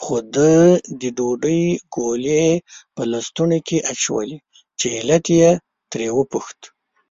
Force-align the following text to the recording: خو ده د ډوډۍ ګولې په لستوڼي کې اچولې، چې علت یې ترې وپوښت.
خو 0.00 0.14
ده 0.34 0.52
د 1.00 1.02
ډوډۍ 1.16 1.62
ګولې 1.94 2.44
په 2.94 3.02
لستوڼي 3.10 3.58
کې 3.68 3.78
اچولې، 3.92 4.36
چې 4.78 4.86
علت 4.98 5.24
یې 5.38 5.50
ترې 5.90 6.08
وپوښت. 6.16 6.60